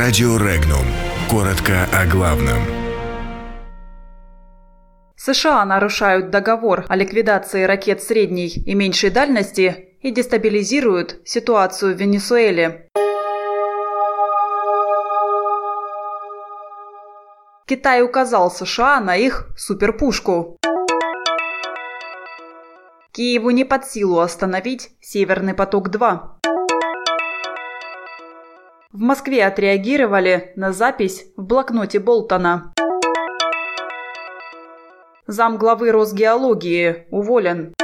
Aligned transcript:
Радио 0.00 0.36
Регнум. 0.36 0.86
Коротко 1.28 1.88
о 1.92 2.06
главном. 2.06 2.62
США 5.16 5.64
нарушают 5.64 6.30
договор 6.30 6.84
о 6.88 6.94
ликвидации 6.94 7.64
ракет 7.64 8.00
средней 8.00 8.46
и 8.46 8.74
меньшей 8.74 9.10
дальности 9.10 9.96
и 10.00 10.12
дестабилизируют 10.12 11.20
ситуацию 11.24 11.96
в 11.96 11.98
Венесуэле. 11.98 12.88
Китай 17.66 18.00
указал 18.00 18.52
США 18.52 19.00
на 19.00 19.16
их 19.16 19.48
суперпушку. 19.56 20.58
Киеву 23.10 23.50
не 23.50 23.64
под 23.64 23.84
силу 23.84 24.20
остановить 24.20 24.90
«Северный 25.00 25.54
поток-2». 25.54 26.37
В 28.90 29.00
Москве 29.00 29.44
отреагировали 29.44 30.50
на 30.56 30.72
запись 30.72 31.26
в 31.36 31.42
блокноте 31.42 31.98
Болтона. 31.98 32.72
Зам 35.26 35.58
главы 35.58 35.92
Росгеологии 35.92 37.06
уволен. 37.10 37.74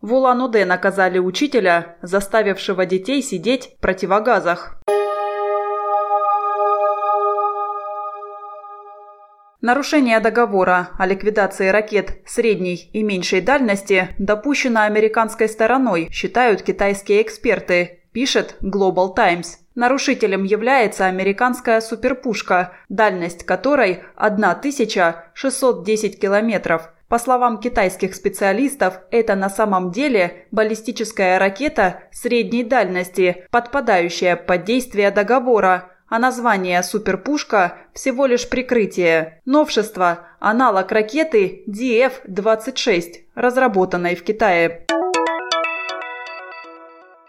В 0.00 0.14
Улан-Удэ 0.14 0.64
наказали 0.64 1.18
учителя, 1.18 1.96
заставившего 2.02 2.86
детей 2.86 3.20
сидеть 3.20 3.74
в 3.78 3.80
противогазах. 3.80 4.80
Нарушение 9.60 10.20
договора 10.20 10.90
о 11.00 11.06
ликвидации 11.06 11.66
ракет 11.66 12.20
средней 12.26 12.90
и 12.92 13.02
меньшей 13.02 13.40
дальности 13.40 14.14
допущено 14.18 14.82
американской 14.82 15.48
стороной, 15.48 16.08
считают 16.12 16.62
китайские 16.62 17.22
эксперты, 17.22 18.01
пишет 18.12 18.56
Global 18.62 19.14
Times. 19.14 19.58
Нарушителем 19.74 20.44
является 20.44 21.06
американская 21.06 21.80
суперпушка, 21.80 22.72
дальность 22.88 23.44
которой 23.44 24.02
1610 24.16 26.20
километров. 26.20 26.90
По 27.08 27.18
словам 27.18 27.58
китайских 27.58 28.14
специалистов, 28.14 29.00
это 29.10 29.34
на 29.34 29.50
самом 29.50 29.90
деле 29.90 30.46
баллистическая 30.50 31.38
ракета 31.38 32.00
средней 32.10 32.64
дальности, 32.64 33.46
подпадающая 33.50 34.36
под 34.36 34.64
действие 34.64 35.10
договора, 35.10 35.90
а 36.08 36.18
название 36.18 36.82
«суперпушка» 36.82 37.78
всего 37.94 38.26
лишь 38.26 38.48
прикрытие. 38.48 39.40
Новшество– 39.44 40.26
аналог 40.40 40.92
ракеты 40.92 41.64
DF-26, 41.68 43.14
разработанной 43.34 44.14
в 44.14 44.22
Китае. 44.22 44.86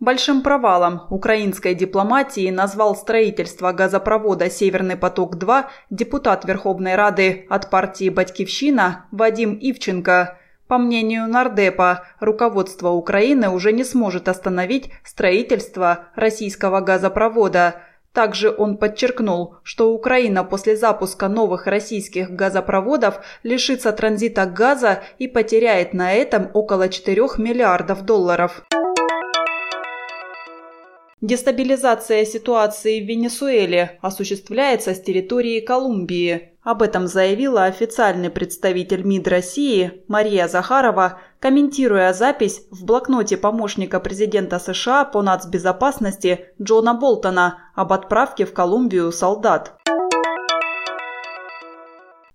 Большим 0.00 0.42
провалом 0.42 1.02
украинской 1.10 1.74
дипломатии 1.74 2.50
назвал 2.50 2.94
строительство 2.94 3.72
газопровода 3.72 4.48
«Северный 4.48 4.96
поток-2» 4.96 5.64
депутат 5.90 6.44
Верховной 6.44 6.94
Рады 6.94 7.46
от 7.48 7.68
партии 7.68 8.08
«Батькивщина» 8.08 9.06
Вадим 9.10 9.58
Ивченко. 9.60 10.38
По 10.68 10.78
мнению 10.78 11.26
Нардепа, 11.26 12.04
руководство 12.20 12.90
Украины 12.90 13.48
уже 13.48 13.72
не 13.72 13.82
сможет 13.82 14.28
остановить 14.28 14.92
строительство 15.02 16.10
российского 16.14 16.80
газопровода. 16.80 17.82
Также 18.12 18.54
он 18.56 18.76
подчеркнул, 18.76 19.56
что 19.64 19.92
Украина 19.92 20.44
после 20.44 20.76
запуска 20.76 21.26
новых 21.26 21.66
российских 21.66 22.30
газопроводов 22.30 23.18
лишится 23.42 23.90
транзита 23.90 24.46
газа 24.46 25.02
и 25.18 25.26
потеряет 25.26 25.92
на 25.92 26.12
этом 26.12 26.50
около 26.54 26.88
4 26.88 27.20
миллиардов 27.38 28.02
долларов. 28.02 28.62
Дестабилизация 31.20 32.24
ситуации 32.24 33.00
в 33.00 33.08
Венесуэле 33.08 33.98
осуществляется 34.02 34.94
с 34.94 35.00
территории 35.00 35.58
Колумбии. 35.58 36.52
Об 36.62 36.80
этом 36.80 37.08
заявила 37.08 37.64
официальный 37.64 38.30
представитель 38.30 39.02
МИД 39.02 39.26
России 39.26 40.02
Мария 40.06 40.46
Захарова, 40.46 41.18
комментируя 41.40 42.12
запись 42.12 42.62
в 42.70 42.84
блокноте 42.84 43.36
помощника 43.36 43.98
президента 43.98 44.60
США 44.60 45.04
по 45.04 45.20
нацбезопасности 45.20 46.46
Джона 46.62 46.94
Болтона 46.94 47.58
об 47.74 47.92
отправке 47.92 48.44
в 48.44 48.52
Колумбию 48.52 49.10
солдат. 49.10 49.77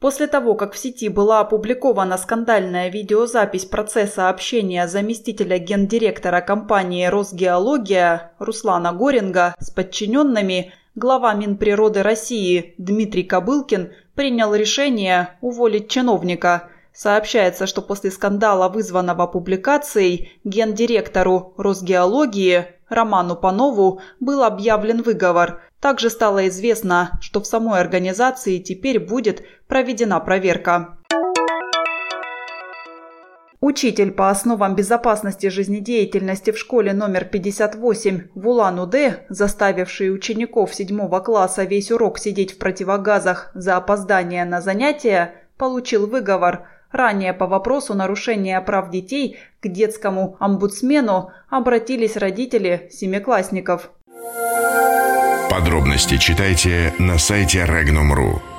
После 0.00 0.28
того, 0.28 0.54
как 0.54 0.74
в 0.74 0.78
сети 0.78 1.08
была 1.08 1.40
опубликована 1.40 2.18
скандальная 2.18 2.88
видеозапись 2.88 3.64
процесса 3.64 4.28
общения 4.28 4.86
заместителя 4.86 5.58
гендиректора 5.58 6.40
компании 6.40 7.06
«Росгеология» 7.06 8.30
Руслана 8.38 8.92
Горинга 8.92 9.56
с 9.58 9.70
подчиненными, 9.70 10.72
глава 10.94 11.34
Минприроды 11.34 12.04
России 12.04 12.74
Дмитрий 12.78 13.24
Кобылкин 13.24 13.92
принял 14.14 14.54
решение 14.54 15.30
уволить 15.40 15.88
чиновника. 15.88 16.68
Сообщается, 16.98 17.68
что 17.68 17.80
после 17.80 18.10
скандала, 18.10 18.68
вызванного 18.68 19.28
публикацией, 19.28 20.32
гендиректору 20.42 21.54
Росгеологии 21.56 22.66
Роману 22.88 23.36
Панову 23.36 24.00
был 24.18 24.42
объявлен 24.42 25.02
выговор– 25.02 25.62
также 25.80 26.10
стало 26.10 26.48
известно, 26.48 27.18
что 27.20 27.40
в 27.40 27.46
самой 27.46 27.80
организации 27.80 28.58
теперь 28.58 28.98
будет 28.98 29.44
проведена 29.68 30.18
проверка. 30.18 30.98
Учитель 33.60 34.12
по 34.12 34.30
основам 34.30 34.76
безопасности 34.76 35.48
жизнедеятельности 35.48 36.52
в 36.52 36.58
школе 36.58 36.92
номер 36.92 37.24
58 37.24 38.28
в 38.34 38.48
Улан-Удэ, 38.48 39.26
заставивший 39.28 40.14
учеников 40.14 40.74
7 40.74 41.08
класса 41.20 41.64
весь 41.64 41.90
урок 41.90 42.18
сидеть 42.18 42.54
в 42.54 42.58
противогазах 42.58 43.50
за 43.54 43.76
опоздание 43.76 44.44
на 44.44 44.60
занятия, 44.60 45.34
получил 45.56 46.06
выговор. 46.06 46.68
Ранее 46.90 47.34
по 47.34 47.46
вопросу 47.46 47.94
нарушения 47.94 48.60
прав 48.60 48.90
детей 48.90 49.36
к 49.60 49.68
детскому 49.68 50.36
омбудсмену 50.40 51.30
обратились 51.48 52.16
родители 52.16 52.88
семиклассников. 52.90 53.90
Подробности 55.50 56.16
читайте 56.16 56.94
на 56.98 57.18
сайте 57.18 57.64
Regnum.ru. 57.64 58.57